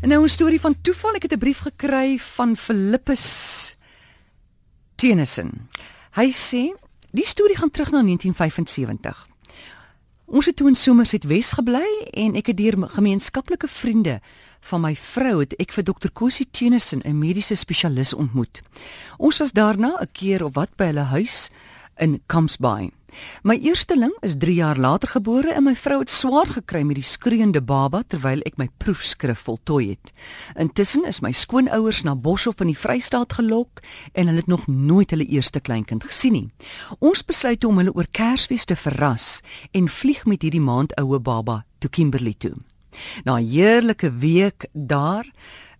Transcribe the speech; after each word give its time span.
En 0.00 0.08
nou 0.08 0.22
'n 0.22 0.28
storie 0.28 0.60
van 0.60 0.80
toeval. 0.80 1.14
Ek 1.14 1.22
het 1.22 1.32
'n 1.32 1.38
brief 1.38 1.58
gekry 1.58 2.18
van 2.18 2.56
Philippus 2.56 3.76
Tennyson. 4.94 5.68
Hy 6.10 6.30
sê 6.30 6.74
die 7.10 7.26
storie 7.26 7.56
gaan 7.56 7.70
terug 7.70 7.90
na 7.90 8.02
1975. 8.02 9.28
Ons 10.24 10.46
het 10.46 10.56
toe 10.56 10.68
in 10.68 10.74
Somerset 10.74 11.24
Wes 11.24 11.52
gebly 11.52 12.08
en 12.10 12.34
ek 12.34 12.46
het 12.46 12.56
deur 12.56 12.88
gemeenskaplike 12.88 13.68
vriende 13.68 14.20
van 14.60 14.80
my 14.80 14.96
vrou 14.96 15.40
het 15.40 15.54
ek 15.56 15.72
vir 15.72 15.84
Dr. 15.84 16.08
Cosie 16.12 16.48
Tennyson, 16.50 17.02
'n 17.04 17.18
mediese 17.18 17.54
spesialis 17.54 18.14
ontmoet. 18.14 18.62
Ons 19.16 19.38
was 19.38 19.52
daarna 19.52 19.96
'n 20.00 20.08
keer 20.12 20.44
of 20.44 20.54
wat 20.54 20.76
by 20.76 20.84
hulle 20.84 21.00
huis 21.00 21.50
in 22.00 22.20
Kamsbaai. 22.26 22.90
My 23.42 23.56
eersteling 23.58 24.12
is 24.22 24.36
3 24.38 24.54
jaar 24.54 24.78
later 24.78 25.08
gebore 25.08 25.52
en 25.52 25.64
my 25.66 25.74
vrou 25.76 25.98
het 26.00 26.10
swaar 26.10 26.46
gekry 26.46 26.82
met 26.86 26.98
die 27.00 27.06
skreeuende 27.06 27.62
baba 27.62 28.02
terwyl 28.06 28.42
ek 28.46 28.58
my 28.60 28.68
proefskrif 28.82 29.44
voltooi 29.48 29.90
het. 29.94 30.12
Intussen 30.54 31.04
is 31.08 31.20
my 31.24 31.32
skoonouers 31.34 32.02
na 32.06 32.14
Boshoff 32.14 32.62
in 32.62 32.70
die 32.70 32.78
Vrystaat 32.78 33.34
gelok 33.38 33.82
en 34.12 34.30
hulle 34.30 34.44
het 34.44 34.50
nog 34.50 34.66
nooit 34.66 35.10
hulle 35.10 35.26
eerste 35.26 35.60
kleinkind 35.60 36.06
gesien 36.06 36.36
nie. 36.38 36.46
Ons 36.98 37.24
besluit 37.26 37.64
om 37.64 37.82
hulle 37.82 37.94
oor 37.94 38.08
Kersfees 38.10 38.64
te 38.64 38.78
verras 38.78 39.40
en 39.72 39.90
vlieg 39.90 40.24
met 40.24 40.46
hierdie 40.46 40.64
maand 40.64 40.94
oue 41.00 41.18
baba 41.18 41.64
toe 41.80 41.90
Kimberley 41.90 42.34
toe. 42.38 42.54
Na 43.24 43.38
'n 43.38 43.46
heerlike 43.46 44.10
week 44.18 44.66
daar 44.72 45.26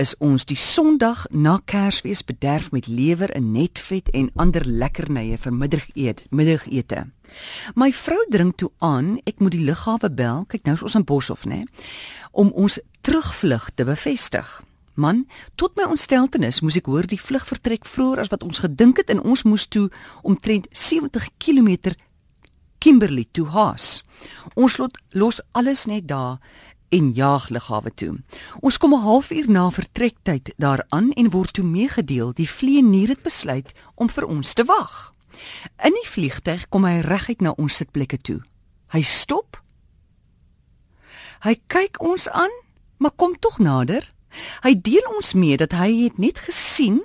is 0.00 0.14
ons 0.18 0.44
die 0.48 0.58
Sondag 0.58 1.26
na 1.30 1.58
Kersfees 1.70 2.24
bederf 2.26 2.70
met 2.74 2.86
lewer 2.86 3.30
en 3.30 3.52
netvet 3.52 4.10
en 4.10 4.30
ander 4.34 4.66
lekkernye 4.66 5.38
vir 5.38 5.54
middagete. 5.54 6.26
Middagete. 6.30 7.04
My 7.74 7.90
vrou 7.94 8.20
dring 8.30 8.52
toe 8.56 8.70
aan, 8.78 9.18
ek 9.26 9.40
moet 9.42 9.54
die 9.54 9.64
lughawe 9.64 10.10
bel, 10.10 10.44
kyk 10.50 10.66
nou 10.66 10.76
is 10.78 10.84
ons 10.86 10.98
in 10.98 11.06
Boshoff, 11.06 11.46
né, 11.46 11.64
om 12.32 12.50
ons 12.54 12.78
terugvlug 13.06 13.70
te 13.74 13.86
bevestig. 13.86 14.62
Man, 14.94 15.24
tot 15.58 15.74
my 15.78 15.88
ontsteltenis 15.90 16.60
moes 16.62 16.78
ek 16.78 16.86
hoor 16.86 17.06
die 17.10 17.18
vlug 17.18 17.46
vertrek 17.48 17.86
vroeër 17.86 18.22
as 18.22 18.30
wat 18.30 18.44
ons 18.46 18.62
gedink 18.62 19.02
het 19.02 19.10
en 19.10 19.22
ons 19.22 19.42
moes 19.42 19.66
toe 19.66 19.88
omtrent 20.22 20.68
70 20.70 21.26
km 21.42 21.94
Kimberley 22.78 23.26
toe 23.32 23.46
haas. 23.48 24.04
Ons 24.54 24.76
lot, 24.78 24.98
los 25.16 25.40
alles 25.56 25.86
net 25.90 26.06
daar 26.06 26.38
en 26.94 27.10
jaag 27.12 27.48
lughawe 27.48 27.90
toe. 27.94 28.14
Ons 28.60 28.78
kom 28.78 28.94
'n 28.94 29.02
halfuur 29.02 29.50
na 29.50 29.70
vertrektyd 29.70 30.52
daaraan 30.56 31.10
en 31.12 31.30
word 31.30 31.52
toe 31.52 31.64
meegedeel 31.64 32.32
die 32.32 32.48
vlieënier 32.48 33.08
het 33.08 33.22
besluit 33.22 33.72
om 33.94 34.10
vir 34.10 34.26
ons 34.26 34.52
te 34.52 34.64
wag. 34.64 35.14
In 35.82 35.92
die 35.92 36.08
vliegtyg 36.08 36.68
kom 36.68 36.84
hy 36.84 37.00
reguit 37.00 37.40
na 37.40 37.50
ons 37.50 37.76
sitplekke 37.76 38.18
toe. 38.18 38.40
Hy 38.88 39.02
stop. 39.02 39.62
Hy 41.40 41.60
kyk 41.66 42.00
ons 42.00 42.28
aan, 42.28 42.54
maar 42.96 43.12
kom 43.16 43.38
tog 43.38 43.58
nader. 43.58 44.08
Hy 44.62 44.80
deel 44.80 45.06
ons 45.14 45.32
mee 45.32 45.56
dat 45.56 45.72
hy 45.72 46.04
het 46.04 46.18
net 46.18 46.38
gesien 46.38 47.02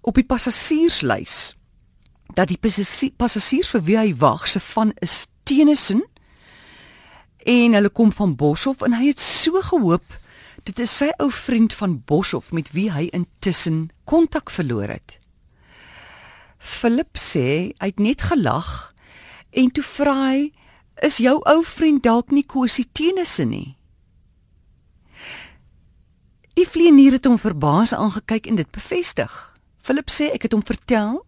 op 0.00 0.14
die 0.14 0.24
passasierslys 0.24 1.58
dat 2.34 2.48
die 2.48 2.58
passasiers 3.16 3.70
vir 3.72 3.82
wie 3.82 3.96
hy 3.98 4.14
wag 4.20 4.46
se 4.48 4.60
van 4.60 4.92
is 5.02 5.26
Tennyson 5.48 6.04
en 7.48 7.72
hulle 7.72 7.88
kom 7.88 8.10
van 8.12 8.34
Boshoff 8.36 8.82
en 8.84 8.92
hy 8.98 9.08
het 9.08 9.22
so 9.22 9.60
gehoop 9.70 10.18
dit 10.68 10.82
is 10.84 10.92
sy 11.00 11.08
ou 11.22 11.30
vriend 11.32 11.72
van 11.72 11.96
Boshoff 12.04 12.52
met 12.52 12.68
wie 12.76 12.90
hy 12.92 13.06
intussen 13.16 13.88
kontak 14.04 14.50
verloor 14.52 14.90
het. 14.92 15.16
Philip 16.58 17.16
sê 17.16 17.72
hy 17.78 17.88
het 17.88 18.02
net 18.02 18.26
gelag 18.28 18.92
en 19.56 19.72
toe 19.72 19.84
vra 19.86 20.16
hy 20.26 20.42
is 21.06 21.20
jou 21.24 21.38
ou 21.48 21.62
vriend 21.64 22.02
dalk 22.04 22.34
nie 22.34 22.44
Kosie 22.44 22.84
Tenisse 22.92 23.46
nie. 23.48 23.78
Die 26.58 26.66
vlieënier 26.66 27.16
het 27.16 27.28
hom 27.30 27.38
verbaas 27.38 27.94
aangekyk 27.94 28.50
en 28.50 28.58
dit 28.58 28.70
bevestig. 28.74 29.32
Philip 29.80 30.10
sê 30.10 30.32
ek 30.34 30.48
het 30.48 30.56
hom 30.56 30.64
vertel 30.66 31.22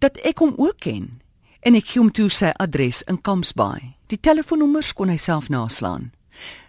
dat 0.00 0.16
ek 0.24 0.40
hom 0.40 0.54
ook 0.56 0.78
ken 0.86 1.18
en 1.68 1.76
ek 1.76 1.90
gee 1.90 2.00
hom 2.00 2.08
toe 2.14 2.30
sy 2.32 2.48
adres 2.64 3.02
in 3.12 3.18
Kampsbaai. 3.20 3.92
Die 4.08 4.16
telefoonnommers 4.24 4.94
kon 4.96 5.10
hy 5.12 5.18
self 5.20 5.50
naslaan. 5.52 6.06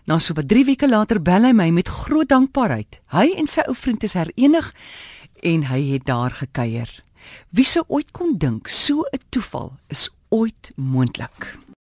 Na 0.09 0.17
so 0.19 0.35
wat 0.35 0.49
3 0.51 0.65
weke 0.67 0.89
later 0.89 1.21
bel 1.23 1.47
hy 1.47 1.53
my 1.55 1.69
met 1.71 1.87
groot 1.87 2.27
dankbaarheid. 2.27 2.97
Hy 3.13 3.29
en 3.39 3.47
sy 3.47 3.63
ou 3.71 3.77
vriend 3.79 4.03
is 4.03 4.17
herenig 4.19 4.67
en 5.47 5.63
hy 5.69 5.79
het 5.93 6.07
daar 6.09 6.35
gekuier. 6.41 6.91
Wie 7.55 7.67
sou 7.67 7.85
ooit 7.87 8.11
kon 8.11 8.35
dink 8.41 8.67
so 8.67 9.05
'n 9.13 9.23
toeval 9.31 9.77
is 9.87 10.09
ooit 10.29 10.73
moontlik? 10.75 11.68